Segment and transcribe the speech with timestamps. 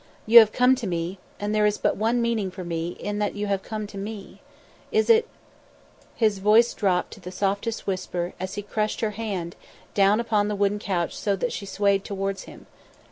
[0.25, 3.35] "You have come to me, and there is but one meaning for me in that
[3.35, 4.41] you have come to me.
[4.91, 5.27] Is it"
[6.25, 9.55] His voice dropped to the softest whisper as he crushed her hands
[9.93, 12.65] down upon the wooden couch so that she swayed towards him.